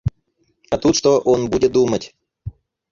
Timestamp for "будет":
1.51-1.73